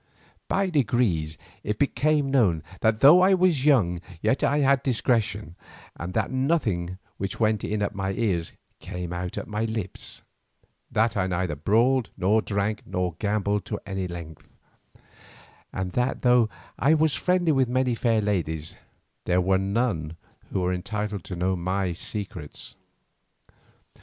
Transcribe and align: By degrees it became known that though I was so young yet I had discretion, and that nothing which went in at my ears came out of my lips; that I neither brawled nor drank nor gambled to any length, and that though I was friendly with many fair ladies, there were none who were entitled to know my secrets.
By 0.47 0.71
degrees 0.71 1.37
it 1.61 1.77
became 1.77 2.31
known 2.31 2.63
that 2.79 3.01
though 3.01 3.21
I 3.21 3.35
was 3.35 3.55
so 3.61 3.67
young 3.67 4.01
yet 4.19 4.43
I 4.43 4.57
had 4.61 4.81
discretion, 4.81 5.55
and 5.95 6.15
that 6.15 6.31
nothing 6.31 6.97
which 7.17 7.39
went 7.39 7.63
in 7.63 7.83
at 7.83 7.93
my 7.93 8.13
ears 8.13 8.51
came 8.79 9.13
out 9.13 9.37
of 9.37 9.45
my 9.45 9.65
lips; 9.65 10.23
that 10.89 11.15
I 11.15 11.27
neither 11.27 11.55
brawled 11.55 12.09
nor 12.17 12.41
drank 12.41 12.81
nor 12.87 13.13
gambled 13.19 13.63
to 13.65 13.79
any 13.85 14.07
length, 14.07 14.47
and 15.71 15.91
that 15.91 16.23
though 16.23 16.49
I 16.79 16.95
was 16.95 17.13
friendly 17.13 17.51
with 17.51 17.69
many 17.69 17.93
fair 17.93 18.21
ladies, 18.23 18.75
there 19.25 19.39
were 19.39 19.59
none 19.59 20.17
who 20.51 20.61
were 20.61 20.73
entitled 20.73 21.23
to 21.25 21.35
know 21.35 21.55
my 21.55 21.93
secrets. 21.93 22.73